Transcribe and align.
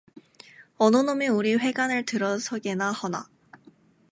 어느 0.79 0.97
놈이 0.97 1.27
우리 1.27 1.53
회관엘 1.55 2.07
들어서게나 2.07 2.91
허나. 2.91 3.29